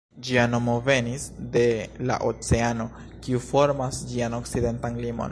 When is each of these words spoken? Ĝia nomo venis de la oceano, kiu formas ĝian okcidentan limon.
Ĝia 0.27 0.43
nomo 0.51 0.75
venis 0.85 1.25
de 1.55 1.65
la 2.11 2.17
oceano, 2.29 2.87
kiu 3.27 3.41
formas 3.51 4.03
ĝian 4.13 4.37
okcidentan 4.39 4.99
limon. 5.05 5.29